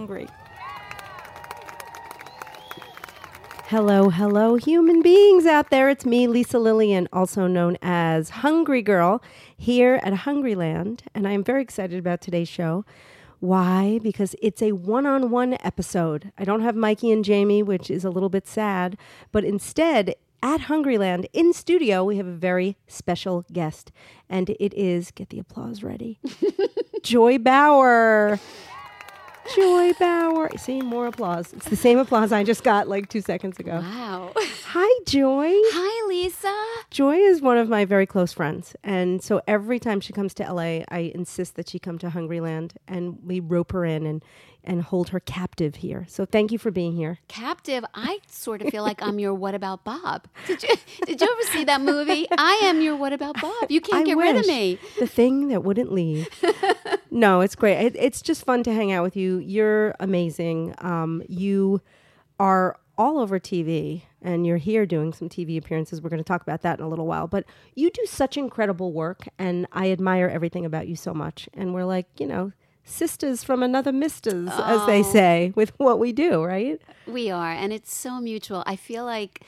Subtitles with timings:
[0.00, 0.26] hungry.
[3.66, 5.90] Hello, hello, human beings out there.
[5.90, 9.22] It's me, Lisa Lillien, also known as Hungry Girl,
[9.54, 11.00] here at Hungryland.
[11.14, 12.86] And I am very excited about today's show.
[13.40, 14.00] Why?
[14.02, 16.32] Because it's a one on one episode.
[16.38, 18.96] I don't have Mikey and Jamie, which is a little bit sad,
[19.32, 23.92] but instead, at Hungryland in studio, we have a very special guest.
[24.30, 26.18] And it is, get the applause ready,
[27.02, 28.40] Joy Bauer.
[29.54, 30.50] Joy Bauer.
[30.56, 31.52] See, more applause.
[31.52, 33.80] It's the same applause I just got like two seconds ago.
[33.80, 34.32] Wow.
[34.36, 35.50] Hi, Joy.
[35.52, 36.54] Hi, Lisa.
[36.90, 38.76] Joy is one of my very close friends.
[38.84, 42.72] And so every time she comes to LA, I insist that she come to Hungryland
[42.86, 44.24] and we rope her in and,
[44.62, 46.06] and hold her captive here.
[46.08, 47.18] So thank you for being here.
[47.28, 47.84] Captive.
[47.94, 50.28] I sort of feel like I'm your What About Bob.
[50.46, 50.74] Did you
[51.06, 52.26] did you ever see that movie?
[52.38, 53.70] I am your What About Bob.
[53.70, 54.78] You can't I get rid of me.
[54.98, 56.28] The thing that wouldn't leave.
[57.10, 57.84] no, it's great.
[57.84, 59.38] It, it's just fun to hang out with you.
[59.38, 60.74] You're amazing.
[60.78, 61.80] Um, you
[62.38, 66.02] are all over TV and you're here doing some TV appearances.
[66.02, 67.26] We're going to talk about that in a little while.
[67.26, 67.44] But
[67.74, 71.48] you do such incredible work and I admire everything about you so much.
[71.54, 72.52] And we're like, you know,
[72.84, 76.80] sisters from another misters, as they say, with what we do, right?
[77.06, 78.62] We are, and it's so mutual.
[78.66, 79.42] I feel like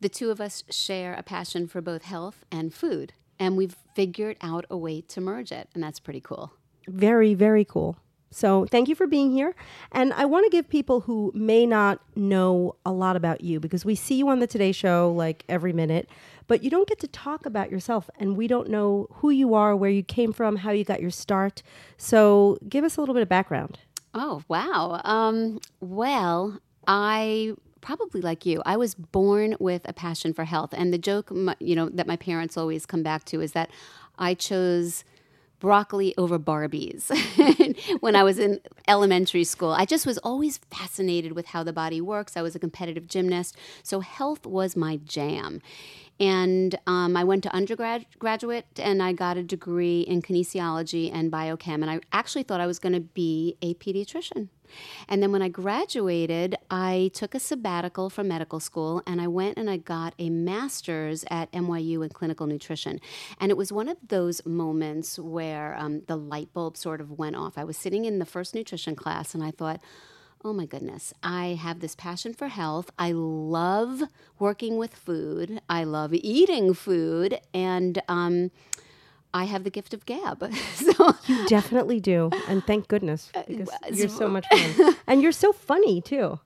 [0.00, 4.36] the two of us share a passion for both health and food, and we've figured
[4.40, 6.52] out a way to merge it, and that's pretty cool.
[6.86, 7.96] Very, very cool.
[8.32, 9.54] So thank you for being here.
[9.92, 13.84] And I want to give people who may not know a lot about you because
[13.84, 16.08] we see you on the Today Show like every minute,
[16.46, 19.76] but you don't get to talk about yourself and we don't know who you are,
[19.76, 21.62] where you came from, how you got your start.
[21.98, 23.78] So give us a little bit of background.
[24.14, 25.00] Oh, wow.
[25.04, 28.62] Um, well, I probably like you.
[28.64, 32.16] I was born with a passion for health, and the joke, you know, that my
[32.16, 33.70] parents always come back to is that
[34.18, 35.04] I chose
[35.62, 37.08] broccoli over Barbies
[38.00, 39.70] when I was in elementary school.
[39.70, 42.36] I just was always fascinated with how the body works.
[42.36, 45.62] I was a competitive gymnast, so health was my jam.
[46.18, 51.74] And um, I went to undergraduate and I got a degree in kinesiology and biochem.
[51.74, 54.48] And I actually thought I was going to be a pediatrician.
[55.08, 59.58] And then when I graduated, I took a sabbatical from medical school and I went
[59.58, 63.00] and I got a master's at NYU in clinical nutrition.
[63.40, 67.36] And it was one of those moments where um, the light bulb sort of went
[67.36, 67.58] off.
[67.58, 69.80] I was sitting in the first nutrition class and I thought,
[70.44, 71.14] Oh my goodness.
[71.22, 72.90] I have this passion for health.
[72.98, 74.02] I love
[74.40, 75.60] working with food.
[75.68, 77.38] I love eating food.
[77.54, 78.50] And um,
[79.34, 80.52] I have the gift of gab.
[80.74, 82.30] so You definitely do.
[82.48, 84.96] And thank goodness because you're so much fun.
[85.06, 86.38] And you're so funny too.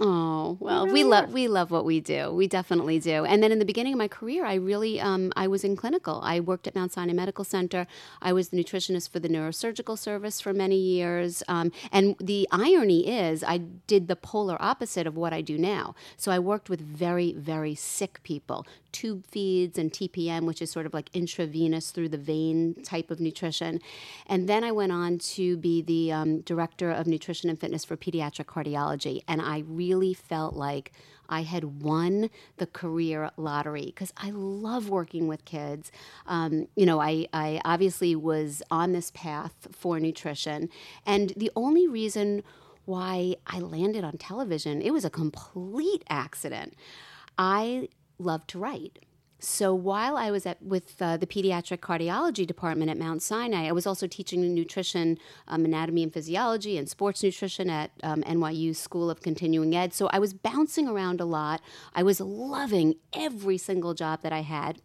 [0.00, 2.32] Oh well, we love we love what we do.
[2.32, 3.26] We definitely do.
[3.26, 6.18] And then in the beginning of my career, I really um, I was in clinical.
[6.24, 7.86] I worked at Mount Sinai Medical Center.
[8.22, 11.42] I was the nutritionist for the neurosurgical service for many years.
[11.46, 15.94] Um, and the irony is, I did the polar opposite of what I do now.
[16.16, 20.86] So I worked with very very sick people, tube feeds and TPN, which is sort
[20.86, 23.80] of like intravenous through the vein type of nutrition.
[24.26, 27.96] And then I went on to be the um, director of nutrition and fitness for
[27.96, 29.22] pediatric cardiology.
[29.26, 30.92] And I really felt like
[31.28, 35.90] I had won the career lottery because I love working with kids.
[36.26, 40.68] Um, you know, I, I obviously was on this path for nutrition.
[41.06, 42.42] And the only reason
[42.84, 46.74] why I landed on television, it was a complete accident.
[47.38, 48.98] I love to write.
[49.44, 53.72] So while I was at with uh, the pediatric cardiology department at Mount Sinai, I
[53.72, 55.18] was also teaching nutrition,
[55.48, 59.94] um, anatomy and physiology, and sports nutrition at um, NYU School of Continuing Ed.
[59.94, 61.60] So I was bouncing around a lot.
[61.92, 64.80] I was loving every single job that I had.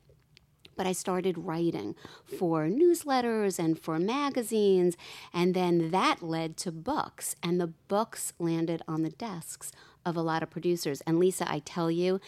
[0.75, 1.95] But I started writing
[2.39, 4.95] for newsletters and for magazines,
[5.33, 9.71] and then that led to books, and the books landed on the desks
[10.05, 11.01] of a lot of producers.
[11.01, 12.19] And Lisa, I tell you,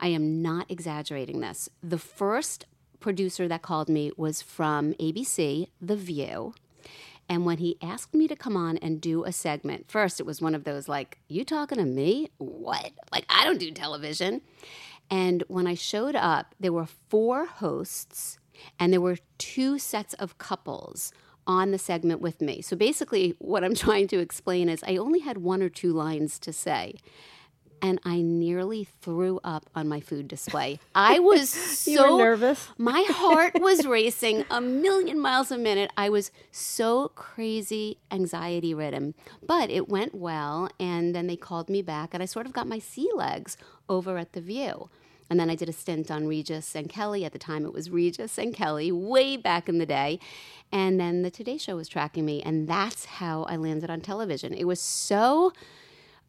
[0.00, 1.68] I am not exaggerating this.
[1.82, 2.64] The first
[3.00, 6.54] producer that called me was from ABC, The View.
[7.28, 10.42] And when he asked me to come on and do a segment, first it was
[10.42, 12.30] one of those like, You talking to me?
[12.38, 12.90] What?
[13.12, 14.40] Like, I don't do television.
[15.10, 18.38] And when I showed up, there were four hosts
[18.78, 21.12] and there were two sets of couples
[21.46, 22.62] on the segment with me.
[22.62, 26.38] So basically, what I'm trying to explain is I only had one or two lines
[26.40, 26.94] to say
[27.82, 30.78] and I nearly threw up on my food display.
[30.94, 32.68] I was so nervous?
[32.78, 35.90] My heart was racing a million miles a minute.
[35.96, 39.14] I was so crazy anxiety ridden,
[39.46, 40.70] but it went well.
[40.78, 43.56] And then they called me back, and I sort of got my sea legs
[43.88, 44.90] over at the View.
[45.30, 47.24] And then I did a stint on Regis and Kelly.
[47.24, 50.18] At the time, it was Regis and Kelly, way back in the day.
[50.72, 52.42] And then the Today Show was tracking me.
[52.42, 54.52] And that's how I landed on television.
[54.52, 55.52] It was so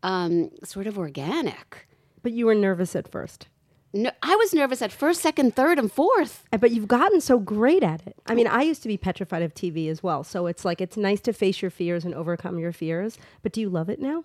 [0.03, 1.87] um, sort of organic.
[2.23, 3.47] But you were nervous at first.
[3.93, 6.45] No, I was nervous at first, second, third, and fourth.
[6.53, 8.15] Uh, But you've gotten so great at it.
[8.25, 10.23] I mean, I used to be petrified of TV as well.
[10.23, 13.17] So it's like it's nice to face your fears and overcome your fears.
[13.43, 14.23] But do you love it now?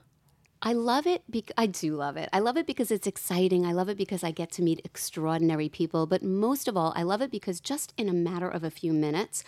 [0.62, 1.22] I love it.
[1.28, 2.28] Bec- I do love it.
[2.32, 3.66] I love it because it's exciting.
[3.66, 6.06] I love it because I get to meet extraordinary people.
[6.06, 8.92] But most of all, I love it because just in a matter of a few
[8.92, 9.42] minutes,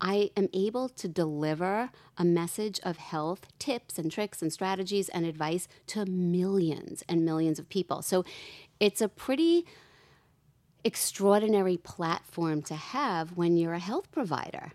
[0.00, 5.26] I am able to deliver a message of health tips and tricks and strategies and
[5.26, 8.02] advice to millions and millions of people.
[8.02, 8.24] So
[8.78, 9.66] it's a pretty
[10.84, 14.72] extraordinary platform to have when you're a health provider.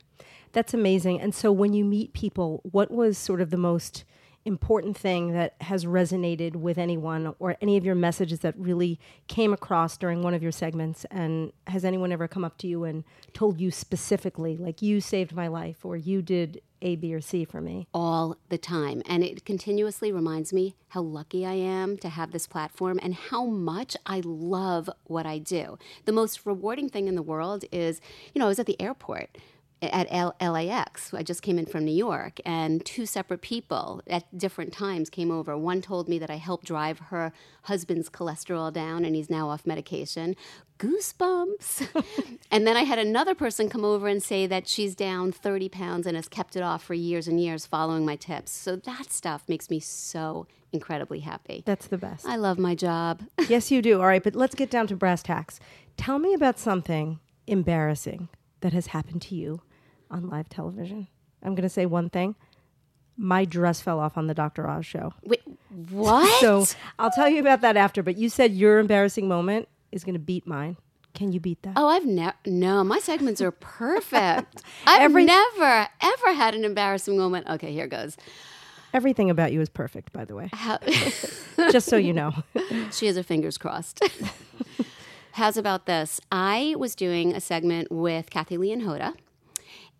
[0.52, 1.20] That's amazing.
[1.20, 4.06] And so when you meet people, what was sort of the most
[4.46, 9.52] important thing that has resonated with anyone or any of your messages that really came
[9.52, 11.06] across during one of your segments?
[11.12, 13.04] And has anyone ever come up to you and
[13.34, 17.44] told you specifically, like, you saved my life or you did A, B, or C
[17.44, 17.88] for me?
[17.94, 19.02] all the time.
[19.08, 23.46] And it continuously reminds me how lucky I am to have this platform and how
[23.46, 25.78] much I love what I do.
[26.06, 28.00] The most rewarding thing in the world is,
[28.34, 29.38] you know, I was at the airport
[29.82, 31.14] at L- LAX.
[31.14, 35.32] I just came in from New York, and two separate people at different times came
[35.32, 35.58] over.
[35.58, 37.32] One told me that I helped drive her
[37.64, 40.36] husband's cholesterol down, and he's now off medication.
[40.78, 41.88] Goosebumps.
[42.52, 46.06] and then I had another person come over and say that she's down 30 pounds
[46.08, 48.52] and has kept it off for years and years following my tips.
[48.52, 51.64] So that stuff makes me so incredibly happy.
[51.66, 52.26] That's the best.
[52.26, 53.24] I love my job.
[53.48, 54.02] yes, you do.
[54.02, 55.60] All right, but let's get down to brass tacks.
[55.96, 58.28] Tell me about something embarrassing
[58.66, 59.62] that has happened to you
[60.10, 61.08] on live television.
[61.44, 62.34] I'm going to say one thing.
[63.16, 64.68] My dress fell off on the Dr.
[64.68, 65.14] Oz show.
[65.24, 65.44] Wait,
[65.92, 66.42] what?
[66.42, 66.66] So
[66.98, 70.20] I'll tell you about that after, but you said your embarrassing moment is going to
[70.20, 70.78] beat mine.
[71.14, 71.74] Can you beat that?
[71.76, 72.34] Oh, I've never.
[72.48, 74.64] No, my segments are perfect.
[74.88, 77.48] I've Every- never, ever had an embarrassing moment.
[77.48, 78.18] Okay, here goes.
[78.96, 80.80] Everything about you is perfect, by the way, How,
[81.72, 82.32] just so you know.
[82.92, 84.02] she has her fingers crossed.
[85.36, 86.22] How's about this?
[86.32, 89.16] I was doing a segment with Kathie Lee and Hoda.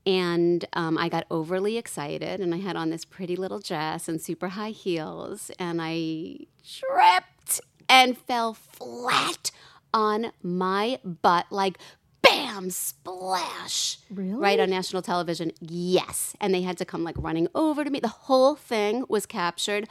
[0.06, 4.22] And um, I got overly excited, and I had on this pretty little dress and
[4.22, 7.60] super high heels, and I tripped
[7.90, 9.52] and fell flat
[9.94, 11.80] on my butt, like
[12.22, 13.98] bam, splash.
[14.10, 14.40] Really?
[14.40, 15.52] Right on national television.
[15.60, 16.34] Yes.
[16.40, 18.00] And they had to come like running over to me.
[18.00, 19.90] The whole thing was captured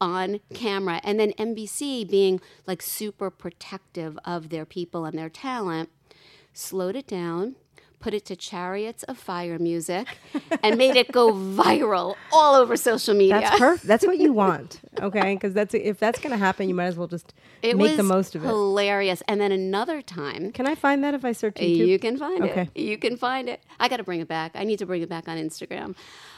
[0.00, 1.00] on camera.
[1.04, 5.90] And then NBC, being like super protective of their people and their talent,
[6.52, 7.56] slowed it down,
[7.98, 10.06] put it to chariots of fire music,
[10.62, 13.40] and made it go viral all over social media.
[13.40, 13.86] That's perfect.
[13.86, 15.34] That's what you want, okay?
[15.34, 17.32] Because that's if that's going to happen, you might as well just
[17.62, 18.48] it make the most of it.
[18.48, 19.22] hilarious.
[19.28, 21.86] And then another time, Can I find that if I search YouTube?
[21.88, 22.68] You can find Okay.
[22.74, 22.80] it.
[22.80, 23.62] You can find it.
[23.80, 24.52] I got to bring it back.
[24.54, 25.94] I need to bring it back on Instagram.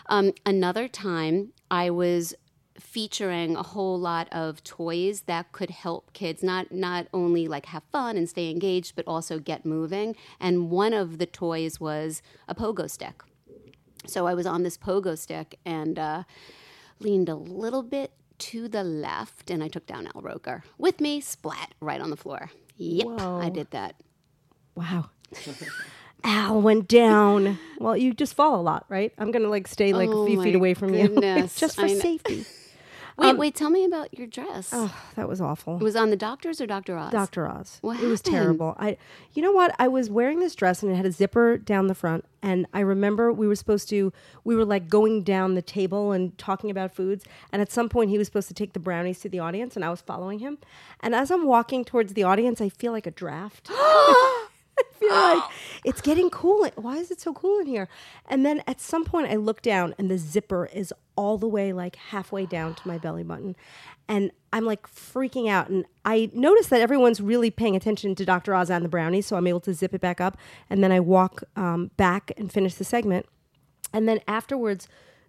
[0.06, 2.34] Um, another time, I was
[2.80, 7.82] featuring a whole lot of toys that could help kids not not only like have
[7.92, 10.16] fun and stay engaged, but also get moving.
[10.40, 13.22] And one of the toys was a pogo stick.
[14.06, 16.22] So I was on this pogo stick and uh,
[17.00, 21.20] leaned a little bit to the left, and I took down Al Roker with me,
[21.20, 22.50] splat right on the floor.
[22.76, 23.40] Yep, Whoa.
[23.40, 23.96] I did that.
[24.76, 25.10] Wow.
[26.24, 27.58] Al went down.
[27.78, 29.12] Well, you just fall a lot, right?
[29.18, 31.08] I'm gonna like stay like Oh a few feet away from you,
[31.56, 32.44] just for I safety.
[33.18, 33.54] Wait, um, wait.
[33.56, 34.70] Tell me about your dress.
[34.72, 35.76] Oh, that was awful.
[35.76, 36.96] It was on the doctor's or Dr.
[36.96, 37.10] Oz?
[37.10, 37.48] Dr.
[37.48, 37.78] Oz.
[37.80, 38.76] What it was terrible.
[38.78, 38.96] I
[39.32, 39.74] you know what?
[39.78, 42.80] I was wearing this dress and it had a zipper down the front and I
[42.80, 44.12] remember we were supposed to
[44.44, 48.10] we were like going down the table and talking about foods and at some point
[48.10, 50.58] he was supposed to take the brownies to the audience and I was following him.
[51.00, 53.68] And as I'm walking towards the audience, I feel like a draft.
[54.98, 55.42] I feel like
[55.84, 56.68] it's getting cool.
[56.76, 57.88] Why is it so cool in here?
[58.26, 61.72] And then at some point, I look down and the zipper is all the way
[61.72, 63.56] like halfway down to my belly button.
[64.08, 65.68] And I'm like freaking out.
[65.68, 68.54] And I notice that everyone's really paying attention to Dr.
[68.54, 69.26] Oz and the brownies.
[69.26, 70.38] So I'm able to zip it back up.
[70.70, 73.26] And then I walk um, back and finish the segment.
[73.92, 74.88] And then afterwards,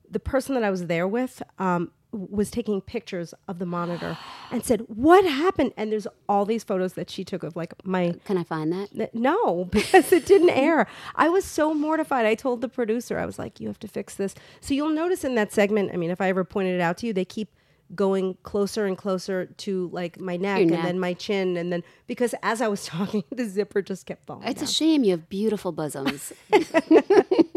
[0.10, 4.18] the person that I was there with um, was taking pictures of the monitor
[4.51, 8.16] and said, "What happened?" And there's all these photos that she took of like my
[8.25, 8.89] Can I find that?
[8.98, 10.88] N- No, because it didn't air.
[11.16, 12.25] I was so mortified.
[12.25, 14.34] I told the producer, I was like, you have to fix this.
[14.62, 17.08] So you'll notice in that segment, I mean, if I ever pointed it out to
[17.08, 17.50] you, they keep
[17.96, 21.58] going closer and closer to like my neck, Your and then my chin.
[21.58, 24.48] And then because as I was talking, the zipper just kept falling.
[24.48, 26.32] It's a shame you have beautiful bosoms.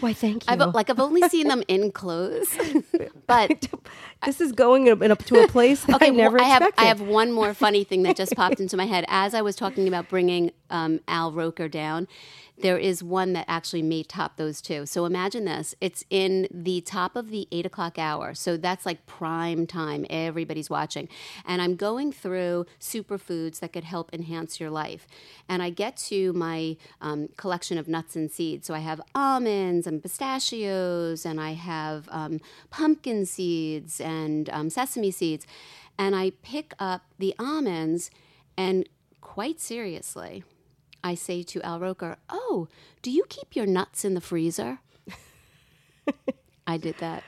[0.00, 0.52] Why, thank you.
[0.52, 2.56] I've like I've only seen them in clothes,
[3.26, 3.68] but
[4.24, 6.82] this is going up, up to a place that I well, never I have expected.
[6.82, 9.56] I have one more funny thing that just popped into my head as I was
[9.56, 12.08] talking about bringing um, Al Roker down.
[12.56, 14.86] There is one that actually may top those two.
[14.86, 19.06] So imagine this: it's in the top of the eight o'clock hour, so that's like
[19.06, 20.06] prime time.
[20.08, 21.08] Everybody's watching,
[21.44, 25.08] and I'm going through superfoods that could help enhance your life.
[25.48, 28.68] And I get to my um, collection of nuts and seeds.
[28.68, 35.10] So I have almonds and pistachios, and I have um, pumpkin seeds and um, sesame
[35.10, 35.44] seeds.
[35.98, 38.10] And I pick up the almonds,
[38.56, 38.88] and
[39.20, 40.44] quite seriously,
[41.04, 42.66] I say to Al Roker, Oh,
[43.02, 44.78] do you keep your nuts in the freezer?
[46.66, 47.22] I did that.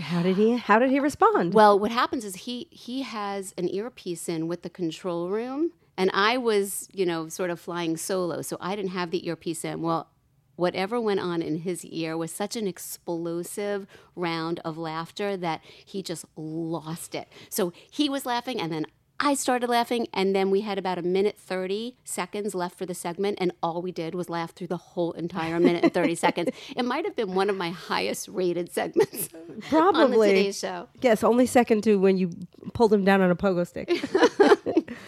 [0.00, 0.56] how did he?
[0.56, 1.54] How did he respond?
[1.54, 6.10] Well, what happens is he he has an earpiece in with the control room, and
[6.12, 9.82] I was, you know, sort of flying solo, so I didn't have the earpiece in.
[9.82, 10.08] Well,
[10.56, 16.02] whatever went on in his ear was such an explosive round of laughter that he
[16.02, 17.28] just lost it.
[17.48, 18.86] So he was laughing, and then
[19.22, 22.94] I started laughing, and then we had about a minute 30 seconds left for the
[22.94, 26.48] segment, and all we did was laugh through the whole entire minute and 30 seconds.
[26.74, 30.28] It might have been one of my highest rated segments on the Probably.
[30.28, 30.88] Today Show.
[31.02, 32.30] Yes, only second to when you
[32.72, 33.90] pulled him down on a pogo stick.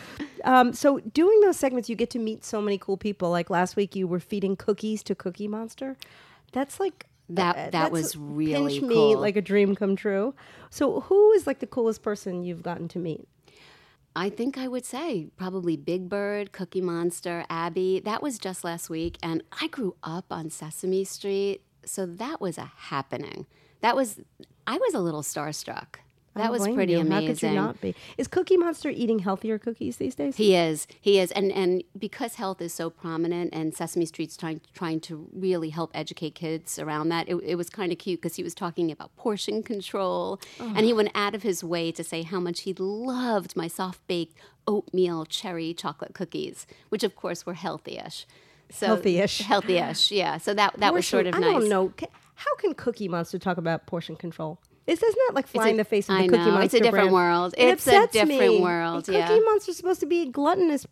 [0.45, 3.31] um, so doing those segments, you get to meet so many cool people.
[3.31, 5.97] Like last week, you were feeding cookies to Cookie Monster.
[6.53, 9.19] That's like That- uh, that that's was really pinch me cool.
[9.19, 10.35] like a dream come true.
[10.69, 13.27] So who is like the coolest person you've gotten to meet?
[14.15, 18.01] I think I would say probably Big Bird, Cookie Monster, Abby.
[18.05, 19.17] That was just last week.
[19.23, 21.63] And I grew up on Sesame Street.
[21.85, 23.47] So that was a happening.
[23.81, 24.21] That was,
[24.67, 25.97] I was a little starstruck.
[26.35, 27.01] That was pretty you.
[27.01, 27.27] amazing.
[27.27, 27.95] How could you not be?
[28.17, 30.37] Is Cookie Monster eating healthier cookies these days?
[30.37, 30.87] He is.
[31.01, 31.31] He is.
[31.33, 35.91] And and because health is so prominent and Sesame Street's trying trying to really help
[35.95, 39.15] educate kids around that, it, it was kind of cute because he was talking about
[39.17, 40.73] portion control oh.
[40.75, 44.07] and he went out of his way to say how much he loved my soft
[44.07, 44.37] baked
[44.67, 48.27] oatmeal cherry chocolate cookies, which of course were healthy-ish.
[48.71, 49.41] So Healthy-ish.
[49.41, 50.39] Healthy-ish, yeah.
[50.39, 51.45] So that that was sort of nice.
[51.45, 51.93] I don't know.
[52.37, 54.59] How can Cookie Monster talk about portion control?
[54.87, 56.65] Is this not like flying a- the face of I the Cookie know, Monster?
[56.65, 57.13] it's a different brand?
[57.13, 57.55] world.
[57.57, 58.61] It It's a different me.
[58.61, 59.29] world, A yeah.
[59.29, 60.87] Cookie Monster's supposed to be a gluttonous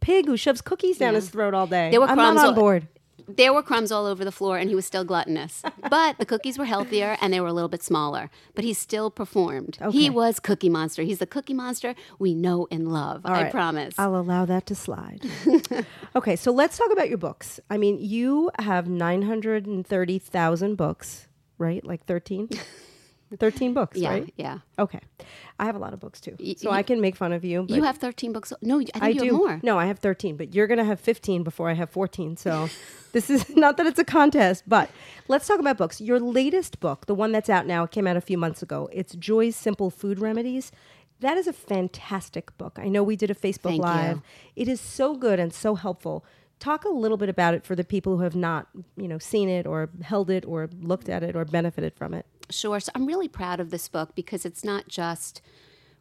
[0.00, 1.90] pig who shoves cookies down his throat all day.
[1.90, 2.88] There were I'm crumbs on all- board.
[3.26, 5.62] There were crumbs all over the floor, and he was still gluttonous.
[5.88, 8.28] But the cookies were healthier, and they were a little bit smaller.
[8.54, 9.78] But he still performed.
[9.80, 9.96] Okay.
[9.96, 11.02] He was Cookie Monster.
[11.04, 13.22] He's the Cookie Monster we know and love.
[13.24, 13.94] All I promise.
[13.96, 15.22] I'll allow that to slide.
[16.16, 17.60] okay, so let's talk about your books.
[17.70, 21.84] I mean, you have 930,000 books, right?
[21.84, 22.48] Like 13?
[23.38, 24.34] 13 books, yeah, right?
[24.36, 24.58] yeah.
[24.78, 25.00] Okay.
[25.58, 26.36] I have a lot of books too.
[26.40, 27.62] Y- So I can make fun of you.
[27.62, 28.52] But You have 13 books.
[28.62, 29.26] No, I think I you do.
[29.26, 29.60] have more.
[29.62, 32.36] No, I have 13, but you're going to have 15 before I have 14.
[32.36, 32.68] So
[33.12, 34.90] this is not that it's a contest, but
[35.28, 36.00] let's talk about books.
[36.00, 38.88] Your latest book, the one that's out now, came out a few months ago.
[38.92, 40.72] It's Joy's Simple Food Remedies.
[41.20, 42.78] That is a fantastic book.
[42.80, 44.16] I know we did a Facebook Thank Live.
[44.16, 44.22] you.
[44.56, 46.24] It is so good and so helpful.
[46.58, 49.48] Talk a little bit about it for the people who have not, you know, seen
[49.48, 52.26] it or held it or looked at it or benefited from it.
[52.50, 52.80] Sure.
[52.80, 55.40] So I'm really proud of this book because it's not just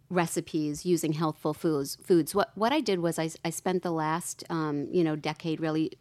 [0.09, 1.97] recipes using healthful foods.
[2.03, 2.35] Foods.
[2.35, 5.97] What what I did was I, I spent the last um, you know decade really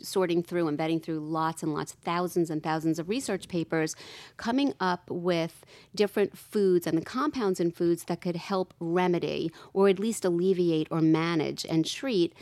[0.00, 3.94] sorting through and vetting through lots and lots, thousands and thousands of research papers,
[4.36, 9.88] coming up with different foods and the compounds in foods that could help remedy or
[9.88, 12.34] at least alleviate or manage and treat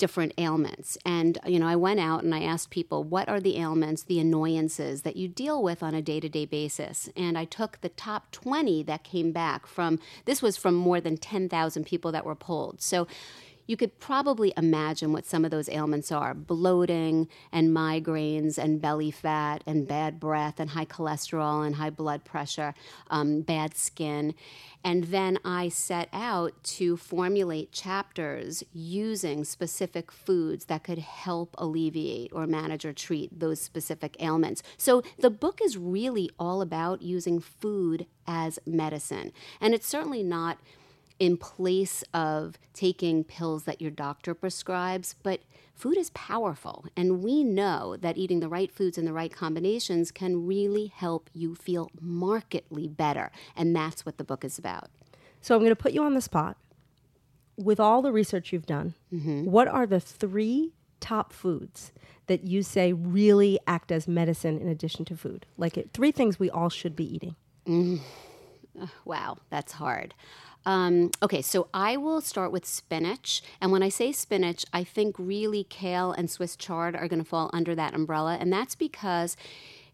[0.00, 0.96] different ailments.
[1.04, 4.18] And, you know, I went out and I asked people, what are the ailments, the
[4.18, 7.10] annoyances that you deal with on a day to day basis?
[7.14, 11.18] And I took the top 20 that came back from, this was from more than
[11.18, 12.80] 10,000 people that were polled.
[12.80, 13.06] So,
[13.70, 19.12] you could probably imagine what some of those ailments are bloating and migraines and belly
[19.12, 22.74] fat and bad breath and high cholesterol and high blood pressure,
[23.10, 24.34] um, bad skin.
[24.82, 32.32] And then I set out to formulate chapters using specific foods that could help alleviate
[32.32, 34.64] or manage or treat those specific ailments.
[34.78, 39.30] So the book is really all about using food as medicine.
[39.60, 40.58] And it's certainly not
[41.20, 45.42] in place of taking pills that your doctor prescribes, but
[45.74, 46.86] food is powerful.
[46.96, 51.30] And we know that eating the right foods in the right combinations can really help
[51.32, 53.30] you feel markedly better.
[53.54, 54.88] And that's what the book is about.
[55.42, 56.56] So I'm going to put you on the spot.
[57.56, 59.44] With all the research you've done, mm-hmm.
[59.44, 61.92] what are the three top foods
[62.26, 65.44] that you say really act as medicine in addition to food?
[65.58, 67.36] Like it, three things we all should be eating.
[67.66, 68.00] Mm.
[69.04, 70.14] Wow, that's hard.
[70.66, 73.42] Um, okay, so I will start with spinach.
[73.60, 77.28] And when I say spinach, I think really kale and Swiss chard are going to
[77.28, 78.36] fall under that umbrella.
[78.38, 79.36] And that's because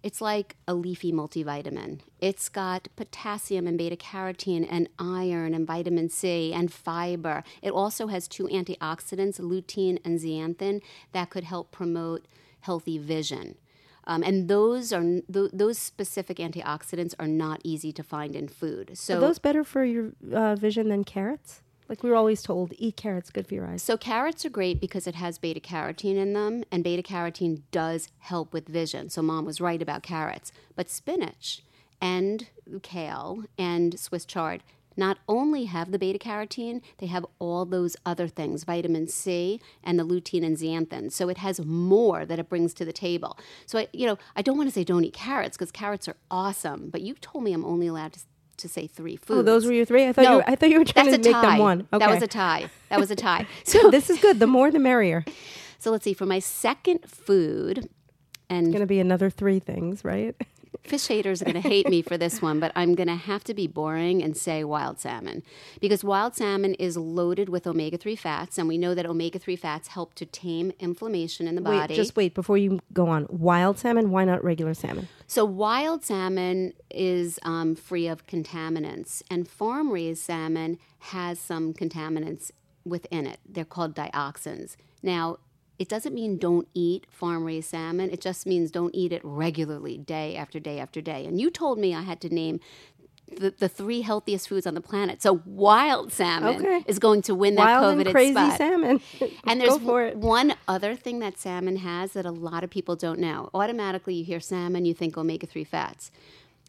[0.02, 2.00] it's like a leafy multivitamin.
[2.20, 7.42] It's got potassium and beta carotene and iron and vitamin C and fiber.
[7.62, 10.80] It also has two antioxidants, lutein and zeaxanthin,
[11.12, 12.26] that could help promote
[12.60, 13.56] healthy vision.
[14.06, 18.92] Um, and those are th- those specific antioxidants are not easy to find in food.
[18.94, 21.62] So Are those better for your uh, vision than carrots?
[21.88, 23.82] Like we were always told, eat carrots, good for your eyes.
[23.82, 28.08] So carrots are great because it has beta carotene in them, and beta carotene does
[28.18, 29.08] help with vision.
[29.08, 30.52] So mom was right about carrots.
[30.74, 31.62] But spinach
[32.00, 32.48] and
[32.82, 34.62] kale and Swiss chard
[34.96, 39.98] not only have the beta carotene, they have all those other things, vitamin C and
[39.98, 41.12] the lutein and zeaxanthin.
[41.12, 43.38] So it has more that it brings to the table.
[43.66, 46.16] So I, you know, I don't want to say don't eat carrots because carrots are
[46.30, 48.20] awesome, but you told me I'm only allowed to
[48.58, 49.40] to say three foods.
[49.40, 50.06] Oh, those were your three.
[50.06, 50.36] I thought you.
[50.36, 51.42] Were, I thought you were trying to make tie.
[51.42, 51.88] them one.
[51.92, 52.04] Okay.
[52.04, 52.70] That was a tie.
[52.88, 53.46] That was a tie.
[53.64, 54.38] So this is good.
[54.38, 55.24] The more, the merrier.
[55.78, 56.14] So let's see.
[56.14, 57.90] For my second food,
[58.48, 60.34] and it's going to be another three things, right?
[60.86, 63.44] fish haters are going to hate me for this one, but I'm going to have
[63.44, 65.42] to be boring and say wild salmon
[65.80, 69.56] because wild salmon is loaded with omega 3 fats, and we know that omega 3
[69.56, 71.94] fats help to tame inflammation in the Wait, body.
[71.94, 73.26] just wait before you go on.
[73.28, 74.10] Wild salmon?
[74.10, 75.08] Why not regular salmon?
[75.26, 82.50] So, wild salmon is um, free of contaminants, and farm raised salmon has some contaminants
[82.84, 83.38] within it.
[83.48, 84.76] They're called dioxins.
[85.02, 85.38] Now,
[85.78, 89.98] it doesn't mean don't eat farm raised salmon, it just means don't eat it regularly,
[89.98, 91.26] day after day after day.
[91.26, 92.60] And you told me I had to name
[93.38, 95.20] the, the three healthiest foods on the planet.
[95.20, 96.84] So, wild salmon Okay.
[96.86, 98.56] is going to win that Wild coveted and crazy spot.
[98.58, 99.00] salmon.
[99.48, 100.16] And Go there's for it.
[100.16, 103.50] one other thing that salmon has that a lot of people don't know.
[103.52, 106.10] Automatically, you hear salmon, you think omega 3 fats.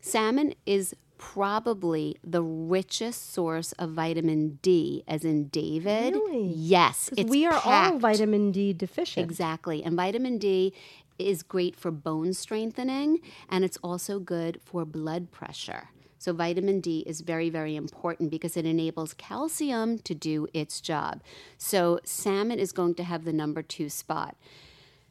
[0.01, 6.13] Salmon is probably the richest source of vitamin D, as in David.
[6.13, 6.51] Really?
[6.55, 7.09] Yes.
[7.25, 9.23] We are all vitamin D deficient.
[9.23, 9.83] Exactly.
[9.83, 10.73] And vitamin D
[11.17, 13.19] is great for bone strengthening
[13.49, 15.89] and it's also good for blood pressure.
[16.19, 21.21] So, vitamin D is very, very important because it enables calcium to do its job.
[21.57, 24.35] So, salmon is going to have the number two spot.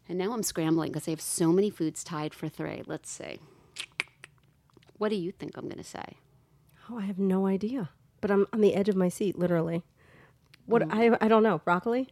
[0.09, 2.83] And now I'm scrambling because I have so many foods tied for three.
[2.87, 3.39] Let's see.
[4.99, 6.17] What do you think I'm going to say?
[6.91, 7.91] Oh, I have no idea.
[8.21, 9.83] But I'm on the edge of my seat, literally.
[10.67, 10.93] What Mm.
[11.21, 11.59] I I don't know.
[11.59, 12.09] Broccoli?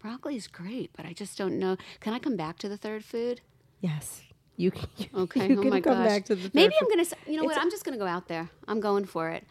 [0.00, 1.76] Broccoli is great, but I just don't know.
[2.00, 3.40] Can I come back to the third food?
[3.80, 4.22] Yes.
[4.56, 4.88] You can.
[4.98, 5.48] You, Okay.
[5.48, 6.06] You oh can my come gosh.
[6.08, 6.42] back to the.
[6.42, 6.74] third Maybe.
[6.80, 7.04] I'm gonna.
[7.26, 7.58] You know what?
[7.58, 8.50] I'm just gonna go out there.
[8.68, 9.44] I'm going for it.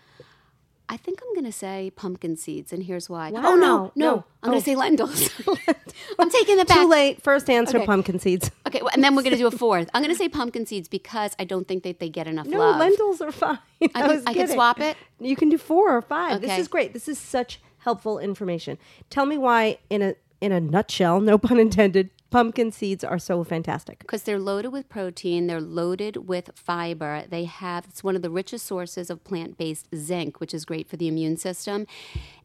[0.92, 3.30] I think I'm gonna say pumpkin seeds, and here's why.
[3.30, 3.42] Wow.
[3.46, 3.92] Oh no, no!
[3.96, 4.24] No.
[4.42, 4.60] I'm gonna Oh.
[4.62, 5.30] say lentils.
[6.20, 6.78] I'm taking it back.
[6.80, 7.22] Too late.
[7.22, 7.86] First answer: Okay.
[7.86, 8.50] pumpkin seeds.
[8.68, 9.88] Okay, well, and then we're gonna do a fourth.
[9.94, 12.80] I'm gonna say pumpkin seeds because I don't think that they get enough No, love.
[12.80, 13.60] lentils are fine.
[13.82, 14.98] I, I, can, I can swap it.
[15.20, 16.42] You can do four or five.
[16.42, 16.94] This is great.
[16.94, 18.78] This is such helpful information.
[19.12, 23.44] Tell me why, in a in a nutshell, no pun intended, pumpkin seeds are so
[23.44, 24.00] fantastic.
[24.00, 27.24] because they're loaded with protein, they're loaded with fiber.
[27.30, 30.96] They have it's one of the richest sources of plant-based zinc, which is great for
[30.98, 31.88] the immune system.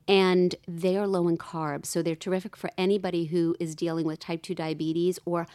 [0.06, 4.18] And they are low in carbs, so they're terrific for anybody who is dealing with
[4.20, 5.46] type 2 diabetes or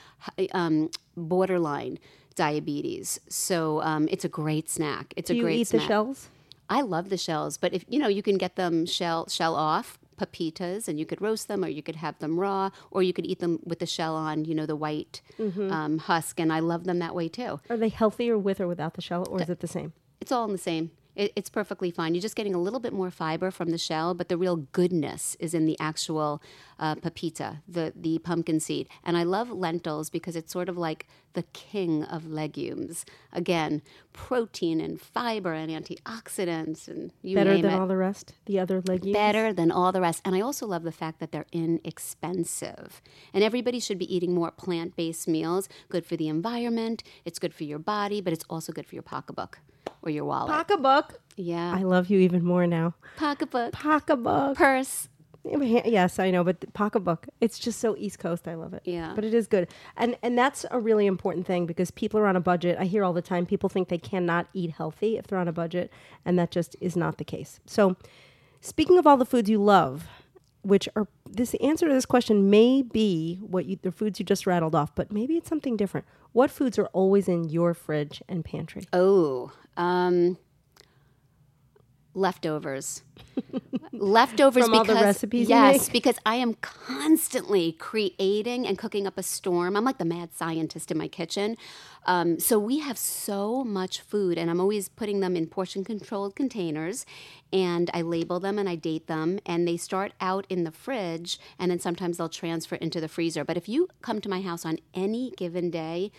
[0.53, 1.99] um, borderline
[2.35, 3.19] diabetes.
[3.29, 5.13] So um, it's a great snack.
[5.15, 5.81] It's Do a you great eat snack.
[5.83, 6.29] the shells?
[6.69, 9.97] I love the shells, but if you know, you can get them shell shell off
[10.19, 13.25] pepitas, and you could roast them, or you could have them raw, or you could
[13.25, 14.45] eat them with the shell on.
[14.45, 15.71] You know, the white Mm-hmm.
[15.71, 17.59] um, husk, and I love them that way too.
[17.69, 19.93] Are they healthier with or without the shell, or is it the same?
[20.21, 20.91] It's all in the same.
[21.19, 22.15] It, it's perfectly fine.
[22.15, 25.35] You're just getting a little bit more fiber from the shell, but the real goodness
[25.37, 26.41] is in the actual
[26.79, 28.87] uh, pepita, the the pumpkin seed.
[29.03, 33.05] And I love lentils because it's sort of like the king of legumes.
[33.33, 33.81] Again,
[34.13, 37.79] protein and fiber and antioxidants and you Better name than it.
[37.79, 39.13] all the rest, the other legumes.
[39.13, 40.21] better than all the rest.
[40.23, 43.01] And I also love the fact that they're inexpensive.
[43.33, 45.67] And everybody should be eating more plant based meals.
[45.89, 49.03] Good for the environment, it's good for your body, but it's also good for your
[49.03, 49.59] pocketbook
[50.01, 50.51] or your wallet.
[50.51, 51.19] Pocketbook.
[51.35, 51.73] yeah.
[51.75, 52.95] I love you even more now.
[53.17, 54.57] pocketbook, Pocketbook.
[54.57, 55.09] purse.
[55.45, 57.27] Yes, I know, but the pocketbook.
[57.39, 58.45] It's just so East Coast.
[58.47, 58.81] I love it.
[58.83, 59.13] Yeah.
[59.15, 62.35] but it is good, and and that's a really important thing because people are on
[62.35, 62.77] a budget.
[62.77, 65.53] I hear all the time people think they cannot eat healthy if they're on a
[65.53, 65.91] budget,
[66.25, 67.61] and that just is not the case.
[67.65, 67.95] So,
[68.59, 70.07] speaking of all the foods you love,
[70.61, 74.45] which are this answer to this question may be what you the foods you just
[74.45, 76.05] rattled off, but maybe it's something different.
[76.33, 78.83] What foods are always in your fridge and pantry?
[78.91, 80.37] Oh, um,
[82.13, 83.01] leftovers.
[83.93, 89.17] leftovers From all because the recipes yes, because I am constantly creating and cooking up
[89.17, 89.77] a storm.
[89.77, 91.55] I'm like the mad scientist in my kitchen.
[92.05, 96.35] Um, so we have so much food, and I'm always putting them in portion controlled
[96.35, 97.05] containers,
[97.53, 101.39] and I label them and I date them, and they start out in the fridge,
[101.57, 103.45] and then sometimes they'll transfer into the freezer.
[103.45, 106.11] But if you come to my house on any given day,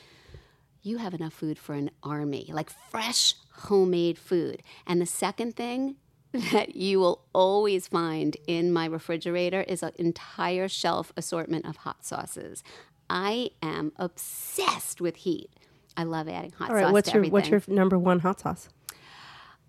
[0.82, 4.62] you have enough food for an army, like fresh homemade food.
[4.86, 5.96] And the second thing
[6.32, 12.04] that you will always find in my refrigerator is an entire shelf assortment of hot
[12.04, 12.62] sauces.
[13.08, 15.50] I am obsessed with heat.
[15.96, 17.32] I love adding hot All right, sauce what's to your everything.
[17.32, 18.68] what's your number one hot sauce?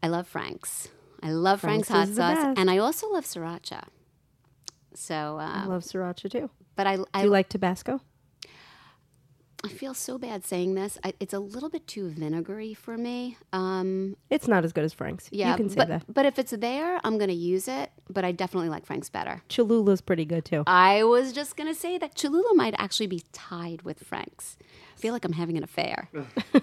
[0.04, 0.90] I love Frank's.
[1.24, 3.84] I love Frank's, Frank's hot sauce, and I also love sriracha.
[4.94, 6.50] So, I uh, love sriracha too.
[6.76, 8.02] but I, Do you like Tabasco?
[9.64, 10.98] I feel so bad saying this.
[11.04, 13.38] I, it's a little bit too vinegary for me.
[13.54, 15.30] Um, It's not as good as Frank's.
[15.32, 16.04] yeah, you can say but that.
[16.12, 17.92] but if it's there, I'm gonna use it.
[18.10, 19.42] But I definitely like Frank's better.
[19.50, 20.64] Cholula's pretty good too.
[20.66, 24.58] I was just gonna say that Cholula might actually be tied with Frank's.
[24.98, 26.10] I feel like I'm having an affair.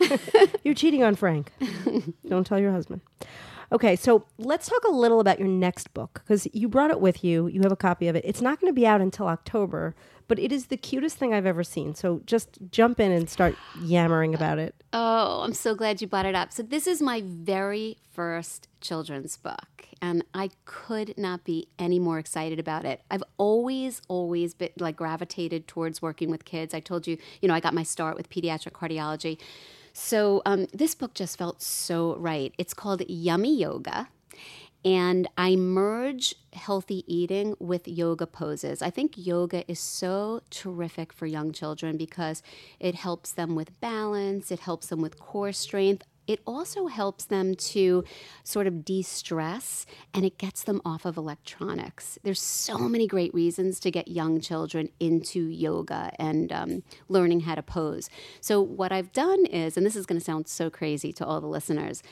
[0.65, 1.53] You're cheating on Frank.
[2.29, 3.01] Don't tell your husband.
[3.71, 7.23] Okay, so let's talk a little about your next book because you brought it with
[7.23, 7.49] you.
[7.49, 8.25] You have a copy of it.
[8.25, 9.95] It's not going to be out until October,
[10.27, 11.95] but it is the cutest thing I've ever seen.
[11.95, 14.75] So just jump in and start yammering about it.
[14.95, 16.53] Oh, I'm so glad you brought it up.
[16.53, 22.19] So this is my very first children's book, and I could not be any more
[22.19, 23.03] excited about it.
[23.11, 26.73] I've always, always been like gravitated towards working with kids.
[26.73, 29.39] I told you, you know, I got my start with pediatric cardiology.
[29.99, 32.55] So um, this book just felt so right.
[32.57, 34.09] It's called Yummy Yoga.
[34.85, 38.81] And I merge healthy eating with yoga poses.
[38.81, 42.45] I think yoga is so terrific for young children because
[42.79, 46.05] it helps them with balance, it helps them with core strength.
[46.29, 48.05] It also helps them to
[48.45, 52.19] sort of de stress and it gets them off of electronics.
[52.23, 57.55] There's so many great reasons to get young children into yoga and um, learning how
[57.55, 58.11] to pose.
[58.43, 61.41] So, what I've done is, and this is going to sound so crazy to all
[61.41, 62.03] the listeners,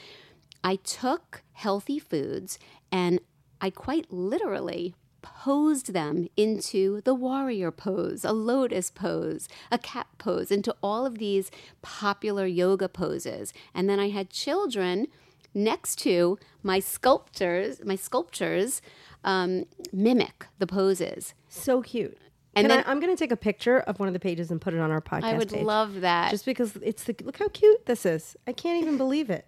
[0.64, 2.58] I took healthy foods
[2.90, 3.20] and
[3.60, 4.94] I quite literally
[5.34, 11.18] posed them into the warrior pose, a lotus pose, a cat pose, into all of
[11.18, 11.50] these
[11.82, 13.52] popular yoga poses.
[13.74, 15.08] And then I had children
[15.54, 18.82] next to my sculptures, my sculptures
[19.24, 21.34] um, mimic the poses.
[21.48, 22.18] So cute.
[22.56, 24.50] And Can then- I, I'm going to take a picture of one of the pages
[24.50, 25.24] and put it on our podcast.
[25.24, 25.62] I would page.
[25.62, 26.30] love that.
[26.30, 28.34] just because it's the look how cute this is.
[28.46, 29.46] I can't even believe it.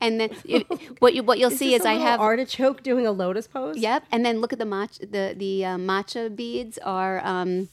[0.00, 0.66] and then it,
[1.00, 3.78] what you what you'll see this is I have artichoke doing a lotus pose.
[3.78, 5.00] Yep, and then look at the matcha.
[5.10, 7.68] The the uh, matcha beads are um,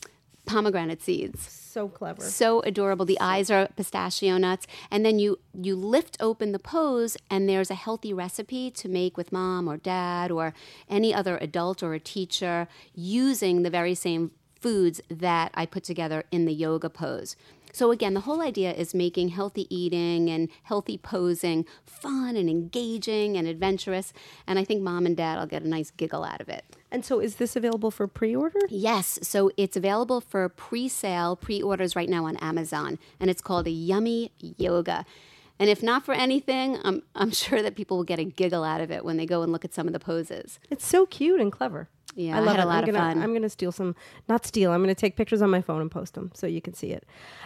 [0.46, 1.42] pomegranate seeds.
[1.50, 2.22] so clever.
[2.22, 3.06] So adorable.
[3.06, 7.72] The eyes are pistachio nuts, and then you you lift open the pose, and there's
[7.72, 10.54] a healthy recipe to make with mom or dad or
[10.88, 14.32] any other adult or a teacher using the very same
[14.66, 17.36] foods that I put together in the yoga pose.
[17.72, 23.38] So again, the whole idea is making healthy eating and healthy posing fun and engaging
[23.38, 24.12] and adventurous.
[24.48, 26.66] And I think mom and dad will get a nice giggle out of it.
[26.90, 28.58] And so, is this available for pre-order?
[28.70, 33.72] Yes, so it's available for pre-sale, pre-orders right now on Amazon, and it's called a
[33.72, 35.06] Yummy Yoga.
[35.60, 38.82] And if not for anything, I'm I'm sure that people will get a giggle out
[38.82, 40.60] of it when they go and look at some of the poses.
[40.72, 41.88] It's so cute and clever.
[42.16, 42.66] Yeah, I I love had a it.
[42.66, 43.24] lot I'm of gonna, fun.
[43.24, 43.96] I'm gonna steal some,
[44.30, 44.72] not steal.
[44.72, 47.06] I'm gonna take pictures on my phone and post them so you can see it.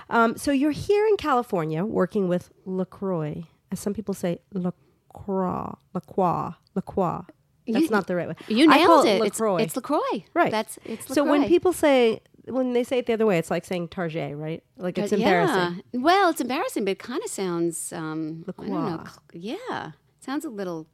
[0.10, 6.52] Um, so you're here in California working with Lacroix, as some people say, Lacroix, Lacroix,
[6.76, 7.22] Lacroix.
[7.68, 8.36] That's You- not the right way.
[8.48, 9.26] You I nailed it it.
[9.28, 9.58] It's, Lacroix.
[9.64, 10.24] it's Lacroix.
[10.34, 10.52] right.
[10.52, 11.14] That's it's LaCroix.
[11.16, 14.36] so when people say when they say it the other way, it's like saying Target,
[14.36, 14.64] right?
[14.78, 15.84] Like it's But embarrassing.
[15.94, 16.00] Yeah.
[16.02, 18.92] Well, it's embarrassing, but it kind of sounds um, I don't know.
[18.98, 19.12] LaCroix.
[19.34, 20.88] Yeah, sounds a little.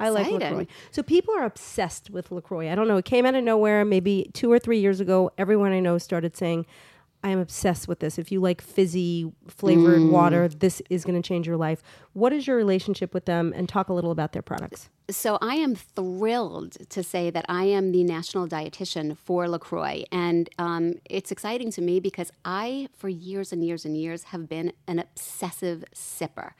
[0.00, 0.58] I like exciting.
[0.58, 0.66] LaCroix.
[0.90, 2.70] So people are obsessed with LaCroix.
[2.70, 2.96] I don't know.
[2.96, 3.84] It came out of nowhere.
[3.84, 6.66] Maybe two or three years ago, everyone I know started saying,
[7.22, 8.18] I am obsessed with this.
[8.18, 10.10] If you like fizzy flavored Mm.
[10.10, 11.82] water, this is going to change your life.
[12.12, 13.54] What is your relationship with them?
[13.56, 14.90] And talk a little about their products.
[15.10, 20.50] So I am thrilled to say that I am the national dietitian for LaCroix, and
[20.58, 24.72] um, it's exciting to me because I, for years and years and years, have been
[24.86, 26.52] an obsessive sipper.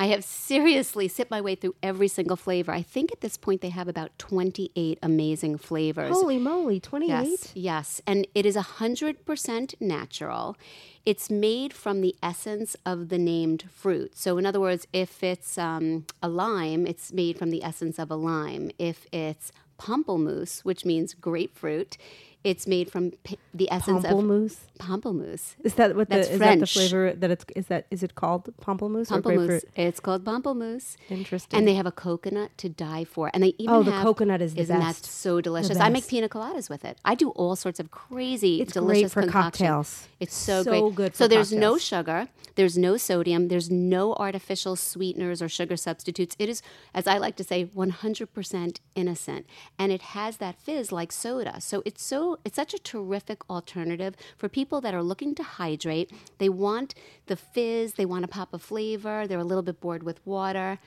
[0.00, 2.72] I have seriously sipped my way through every single flavor.
[2.72, 6.10] I think at this point they have about 28 amazing flavors.
[6.10, 7.10] Holy moly, 28?
[7.10, 8.00] Yes, yes.
[8.06, 10.56] And it is 100% natural.
[11.04, 14.16] It's made from the essence of the named fruit.
[14.16, 18.10] So, in other words, if it's um, a lime, it's made from the essence of
[18.10, 18.70] a lime.
[18.78, 21.98] If it's pamplemousse, which means grapefruit,
[22.42, 24.56] It's made from p- the essence of Pamplemousse.
[24.78, 25.56] pamplemousse.
[25.62, 28.14] Is that what the That's is that the flavor that it's is that is it
[28.14, 29.64] called pamplemousse, or grapefruit?
[29.76, 30.96] It's called pamplemousse.
[31.10, 31.58] Interesting.
[31.58, 33.30] And they have a coconut to die for.
[33.34, 35.02] And they even Oh, the have- coconut is the isn't best.
[35.02, 35.78] that so delicious?
[35.78, 36.96] I make pina coladas with it.
[37.04, 40.08] I do all sorts of crazy, It's delicious great for cocktails.
[40.18, 40.94] It's so, So great.
[40.94, 46.36] good so there's no sugar, there's no sodium, there's no artificial sweeteners or sugar substitutes.
[46.38, 46.62] It is,
[46.94, 49.46] as I like to say, 100% innocent,
[49.78, 51.60] and it has that fizz like soda.
[51.60, 56.10] So it's so it's such a terrific alternative for people that are looking to hydrate.
[56.38, 56.94] They want
[57.26, 60.78] the fizz, they want to pop a flavor, they're a little bit bored with water.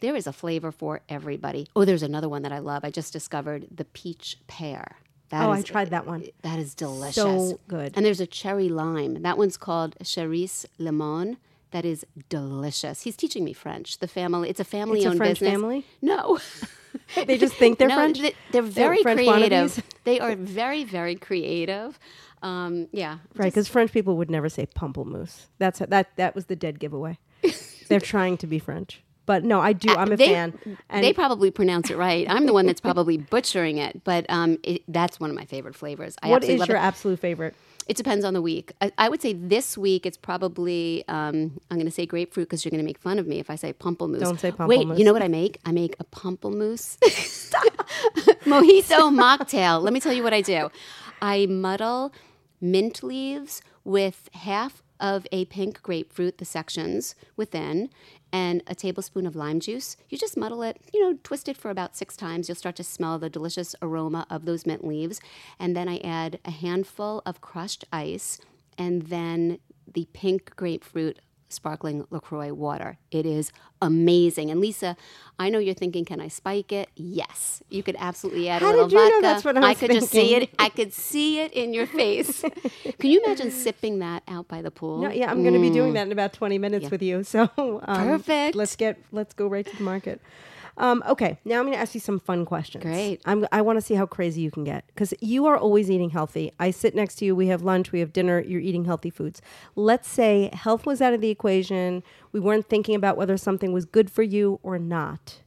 [0.00, 1.68] There is a flavor for everybody.
[1.74, 2.84] Oh, there's another one that I love.
[2.84, 4.96] I just discovered the peach pear.
[5.30, 6.26] That Oh, I tried that one.
[6.42, 7.14] That is delicious.
[7.14, 7.92] So good.
[7.96, 9.22] And there's a cherry lime.
[9.22, 11.38] That one's called Cherise Limon.
[11.74, 13.02] That is delicious.
[13.02, 13.98] He's teaching me French.
[13.98, 15.50] The family, it's a family It's a owned French business.
[15.50, 15.84] family?
[16.00, 16.38] No.
[17.16, 18.20] They just think they're no, French.
[18.20, 19.82] they- They're very French creative.
[20.04, 21.98] they are very, very creative.
[22.40, 23.18] Um, yeah.
[23.34, 25.46] Right, because French people would never say pamplemousse.
[25.58, 26.14] That's that.
[26.14, 27.18] That was the dead giveaway.
[27.88, 29.92] They're trying to be French, but no, I do.
[29.92, 30.56] I'm a they, fan.
[30.88, 32.24] And they probably pronounce it right.
[32.30, 35.74] I'm the one that's probably butchering it, but um, it, that's one of my favorite
[35.74, 36.14] flavors.
[36.22, 36.82] I what absolutely love your it.
[36.82, 37.56] absolute favorite?
[37.86, 38.72] It depends on the week.
[38.80, 42.64] I, I would say this week it's probably um, I'm going to say grapefruit because
[42.64, 44.20] you're going to make fun of me if I say pamplemousse.
[44.20, 44.88] Don't say pamplemousse.
[44.88, 45.58] Wait, you know what I make?
[45.64, 46.98] I make a pamplemousse
[48.44, 49.82] mojito mocktail.
[49.82, 50.70] Let me tell you what I do.
[51.20, 52.12] I muddle
[52.60, 57.90] mint leaves with half of a pink grapefruit, the sections within,
[58.34, 59.96] and a tablespoon of lime juice.
[60.08, 62.48] You just muddle it, you know, twist it for about six times.
[62.48, 65.20] You'll start to smell the delicious aroma of those mint leaves.
[65.56, 68.40] And then I add a handful of crushed ice
[68.76, 72.98] and then the pink grapefruit sparkling LaCroix water.
[73.10, 74.50] It is amazing.
[74.50, 74.96] And Lisa,
[75.38, 76.90] I know you're thinking, can I spike it?
[76.96, 77.62] Yes.
[77.68, 79.74] You could absolutely add How a little did you know that's what I was I
[79.74, 80.50] could just see it.
[80.58, 82.42] I could see it in your face.
[82.98, 85.02] can you imagine sipping that out by the pool?
[85.02, 87.22] No, yeah, I'm going to be doing that in about 20 minutes with you.
[87.34, 88.54] So um, Perfect.
[88.54, 90.20] Let's get let's go right to the market.
[90.76, 92.82] Um, okay, now I'm going to ask you some fun questions.
[92.82, 93.20] Great.
[93.24, 96.10] I'm, I want to see how crazy you can get because you are always eating
[96.10, 96.52] healthy.
[96.58, 97.36] I sit next to you.
[97.36, 97.92] We have lunch.
[97.92, 98.40] We have dinner.
[98.40, 99.40] You're eating healthy foods.
[99.76, 102.02] Let's say health was out of the equation.
[102.32, 105.42] We weren't thinking about whether something was good for you or not.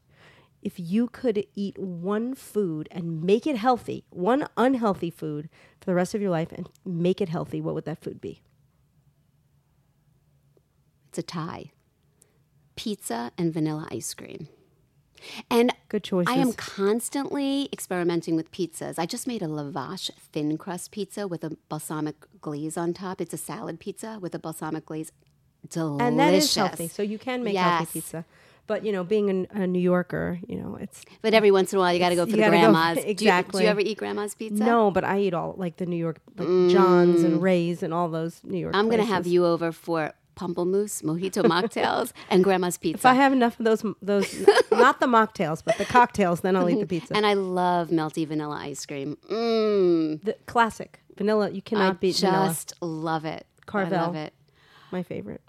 [0.61, 5.93] If you could eat one food and make it healthy, one unhealthy food for the
[5.93, 8.41] rest of your life and make it healthy, what would that food be?
[11.09, 11.71] It's a tie.
[12.75, 14.47] Pizza and vanilla ice cream.
[15.49, 16.33] And Good choices.
[16.33, 18.97] I am constantly experimenting with pizzas.
[18.99, 23.21] I just made a lavash thin crust pizza with a balsamic glaze on top.
[23.21, 25.11] It's a salad pizza with a balsamic glaze.
[25.69, 26.07] Delicious.
[26.07, 26.87] and that is healthy.
[26.87, 27.65] So you can make Yes.
[27.77, 28.25] healthy pizza.
[28.67, 31.77] But you know, being a, a New Yorker, you know, it's But every once in
[31.77, 32.97] a while, you got to go for the gotta go- grandmas.
[33.03, 34.63] Do you- Do you, ever eat grandma's pizza?
[34.63, 34.91] no.
[34.91, 38.41] But I eat all like the New York, like John's and Ray's and all those
[38.43, 38.73] New York.
[38.73, 38.77] Mm.
[38.77, 42.97] I'm going to have you over for pamplemousse, mojito mocktails, and grandma's pizza.
[42.97, 46.69] If I have enough of those, those not the mocktails, but the cocktails, then I'll
[46.69, 47.13] eat the pizza.
[47.15, 49.17] and I love melty vanilla ice cream.
[49.29, 50.23] Mmm.
[50.23, 51.49] the classic vanilla.
[51.49, 52.47] You cannot I beat vanilla.
[52.47, 53.45] just love it.
[53.61, 53.97] I Carvel.
[53.97, 54.33] love it.
[54.91, 55.41] My favorite.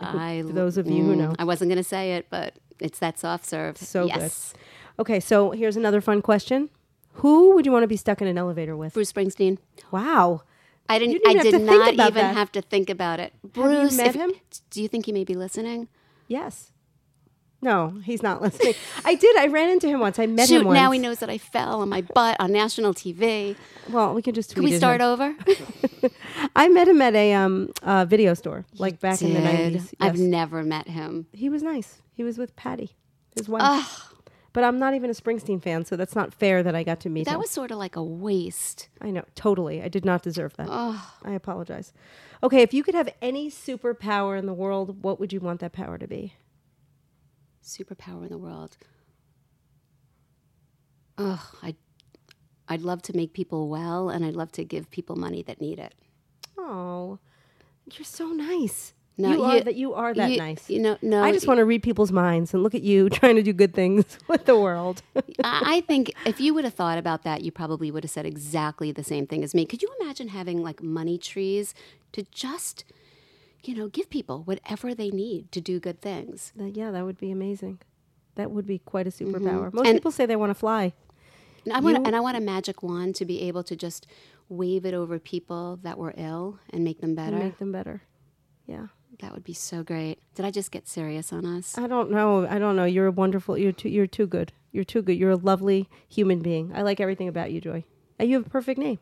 [0.00, 1.34] I for those of you who mm, know.
[1.38, 3.76] I wasn't going to say it, but it's that soft serve.
[3.76, 4.52] So yes.
[4.52, 4.60] good.
[5.00, 6.70] Okay, so here's another fun question:
[7.14, 8.94] Who would you want to be stuck in an elevator with?
[8.94, 9.58] Bruce Springsteen.
[9.90, 10.42] Wow.
[10.88, 11.22] I didn't.
[11.22, 12.34] Didn't I did not even that.
[12.34, 13.32] have to think about it.
[13.42, 14.32] you Bruce, met if- him?
[14.70, 15.88] Do you think he may be listening?
[16.28, 16.72] Yes.
[17.60, 18.74] No, he's not listening.
[19.04, 19.36] I did.
[19.36, 20.20] I ran into him once.
[20.20, 20.60] I met Shoot!
[20.60, 20.76] him once.
[20.76, 23.56] Now he knows that I fell on my butt on national TV.
[23.90, 25.08] Well, we can just Can we start him.
[25.08, 25.34] over?
[26.54, 29.44] I met him at a um, uh, video store, like back in the Did.
[29.44, 29.92] nineties.
[29.98, 31.26] I've never met him.
[31.32, 32.00] he was nice.
[32.12, 32.96] He was with Patti,
[33.36, 33.62] his wife.
[33.64, 34.07] Ugh,
[34.58, 37.08] But I'm not even a Springsteen fan, so that's not fair that I got to
[37.08, 37.38] meet that him.
[37.38, 38.88] was sort of like a waste.
[39.00, 39.80] I know, totally.
[39.80, 40.66] I did not deserve that.
[40.68, 41.92] Oh, I apologize.
[42.42, 45.70] Okay, if you could have any superpower in the world, what would you want that
[45.70, 46.34] power to be?
[47.62, 48.76] superpower in the world.
[51.18, 51.76] Ugh, I,
[52.66, 55.78] I'd love to make people well, and I'd love to give people money that need
[55.78, 55.94] it.
[56.58, 57.20] Oh,
[57.92, 58.92] you're so nice.
[59.18, 59.74] No, you, are you- that.
[59.74, 60.70] You are that you, nice.
[60.70, 61.22] You know, no.
[61.22, 63.74] I just want to read people's minds and look at you trying to do good
[63.74, 65.02] things with the world.
[65.44, 68.26] I I think if you would have thought about that, you probably would have said
[68.26, 69.66] exactly the same thing as me.
[69.66, 71.74] Could you imagine having like money trees
[72.12, 72.84] to just,
[73.64, 76.52] you know, give people whatever they need to do good things?
[76.56, 77.80] Yeah, that would be amazing.
[78.36, 79.34] That would be quite a mm-hmm.
[79.34, 79.72] superpower.
[79.72, 80.92] Most And- people say they want to fly.
[81.64, 84.06] And I want, and I want a magic wand to be able to just
[84.48, 87.36] wave it over people that were ill and make them better.
[87.36, 88.02] make them better.
[88.66, 88.86] Yeah.
[89.20, 90.18] That would be so great.
[90.34, 91.76] Did I just get serious on us?
[91.76, 92.46] I don't know.
[92.46, 92.84] I don't know.
[92.84, 93.58] You're a wonderful.
[93.58, 93.88] You're too.
[93.88, 94.52] You're too good.
[94.72, 95.14] You're too good.
[95.16, 96.72] You're a lovely human being.
[96.74, 97.84] I like everything about you, Joy.
[98.18, 98.98] And you have a perfect name.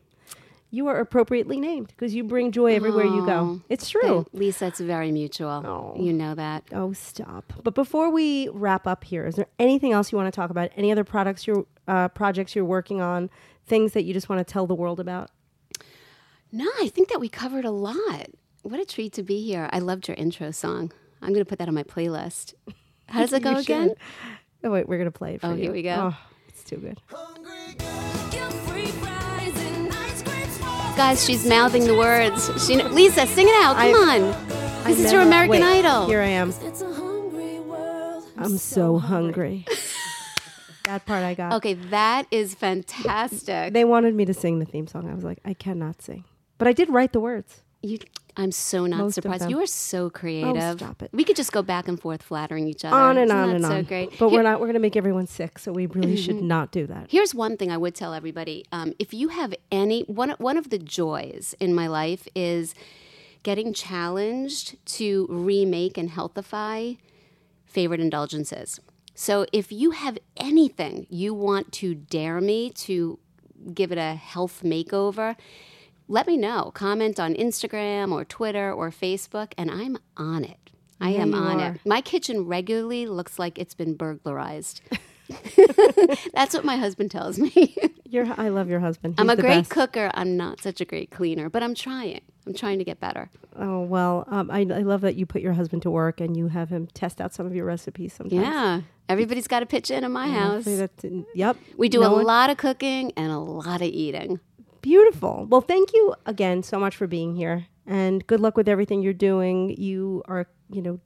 [0.69, 3.61] you are appropriately named because you bring joy everywhere you go.
[3.69, 4.25] It's true.
[4.33, 5.63] Lisa, it's very mutual.
[5.65, 5.95] Oh.
[6.01, 6.63] You know that.
[6.73, 7.53] Oh, stop.
[7.63, 10.69] But before we wrap up here, is there anything else you want to talk about?
[10.75, 13.29] Any other products you're, uh, projects you're working on?
[13.65, 15.29] Things that you just want to tell the world about?
[16.51, 18.27] No, I think that we covered a lot.
[18.67, 19.69] What a treat to be here.
[19.71, 20.91] I loved your intro song.
[21.21, 22.53] I'm going to put that on my playlist.
[23.07, 23.89] How does it go again?
[23.89, 23.97] should.
[24.65, 25.63] Oh, wait, we're going to play it for Oh, you.
[25.63, 26.11] here we go.
[26.13, 26.17] Oh,
[26.49, 26.99] it's too good.
[30.97, 32.49] Guys, she's mouthing the words.
[32.67, 33.77] She, kn- Lisa, sing it out.
[33.77, 34.33] Come I- on.
[34.83, 36.07] I This is your American wait, Idol.
[36.07, 36.49] Here I am.
[36.49, 36.97] It's a.
[38.39, 39.65] I'm so hungry.
[40.83, 41.53] that part I got.
[41.53, 43.73] Okay, that is fantastic.
[43.73, 45.09] They wanted me to sing the theme song.
[45.09, 46.23] I was like, I cannot sing.
[46.57, 47.61] But I did write the words.
[47.81, 47.97] You,
[48.39, 49.49] I'm so not Most surprised.
[49.49, 50.77] You are so creative.
[50.79, 51.09] stop it.
[51.11, 52.95] We could just go back and forth flattering each other.
[52.95, 53.83] On and Isn't on and so on.
[53.85, 54.11] great.
[54.19, 54.59] But Here- we're not.
[54.59, 57.07] We're going to make everyone sick, so we really should not do that.
[57.09, 60.69] Here's one thing I would tell everybody: um, if you have any one one of
[60.69, 62.75] the joys in my life is
[63.43, 66.97] getting challenged to remake and healthify
[67.65, 68.79] favorite indulgences.
[69.15, 73.17] So if you have anything you want to dare me to
[73.73, 75.35] give it a health makeover,
[76.07, 76.71] let me know.
[76.73, 80.71] Comment on Instagram or Twitter or Facebook, and I'm on it.
[80.99, 81.73] I am on are.
[81.75, 81.81] it.
[81.85, 84.81] My kitchen regularly looks like it's been burglarized.
[86.33, 87.75] That's what my husband tells me.
[88.09, 89.15] Your, I love your husband.
[89.17, 89.69] I'm a great best.
[89.69, 90.09] cooker.
[90.13, 92.21] I'm not such a great cleaner, but I'm trying.
[92.45, 93.29] I'm trying to get better.
[93.53, 96.47] Oh well, um, I, I love that you put your husband to work and you
[96.47, 98.41] have him test out some of your recipes sometimes.
[98.41, 98.81] Yeah.
[99.09, 100.63] Everybody's got to pitch in in my house.
[100.63, 101.57] That's- yep.
[101.75, 104.39] We do No a one- lot of cooking and a lot of eating.
[104.87, 105.47] Beautiful.
[105.49, 109.11] Well, thank you again so much for being here, and good luck with everything you're
[109.11, 109.75] doing.
[109.77, 111.01] You are, you know,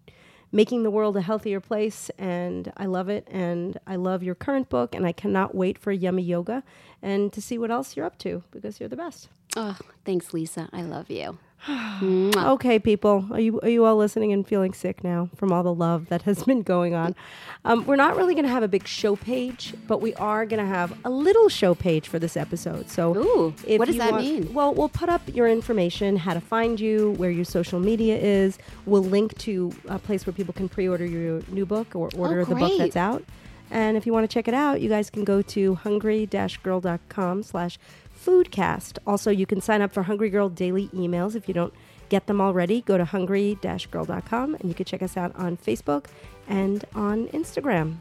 [0.51, 3.27] making the world a healthier place, and I love it.
[3.31, 6.61] And I love your current book, and I cannot wait for Yummy Yoga
[7.01, 9.29] and to see what else you're up to because you're the best.
[9.55, 10.69] Oh, thanks, Lisa.
[10.71, 11.39] I love you.
[11.69, 15.73] Okay, people, are you are you all listening and feeling sick now from all the
[15.73, 17.15] love that has been going on?
[17.65, 20.59] Um, we're not really going to have a big show page, but we are going
[20.59, 22.89] to have a little show page for this episode.
[22.89, 24.53] So, Ooh, what does that want- mean?
[24.53, 28.57] Well, we'll put up your information, how to find you, where your social media is.
[28.87, 32.55] We'll link to a place where people can pre-order your new book or order the
[32.55, 33.23] book that's out.
[33.69, 37.77] And if you want to check it out, you guys can go to hungry-girl.com slash
[38.25, 38.97] foodcast.
[39.07, 41.73] Also, you can sign up for Hungry Girl daily emails if you don't
[42.09, 42.81] get them already.
[42.81, 46.05] Go to hungry-girl.com and you can check us out on Facebook
[46.47, 47.97] and on Instagram.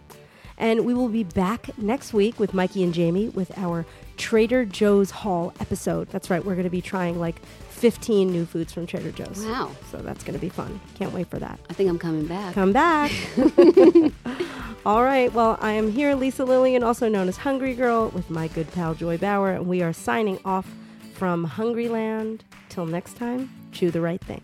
[0.59, 3.87] And we will be back next week with Mikey and Jamie with our
[4.19, 6.09] Trader Joe's Haul episode.
[6.11, 7.41] That's right, we're going to be trying like
[7.81, 9.43] 15 new foods from Trader Joe's.
[9.47, 9.71] Wow.
[9.91, 10.79] So that's going to be fun.
[10.97, 11.59] Can't wait for that.
[11.71, 12.53] I think I'm coming back.
[12.53, 13.11] Come back.
[14.85, 15.33] All right.
[15.33, 18.95] Well, I am here, Lisa Lillien, also known as Hungry Girl, with my good pal
[18.95, 20.71] Joy Bauer, and we are signing off
[21.15, 22.41] from Hungryland.
[22.69, 24.43] Till next time, chew the right thing.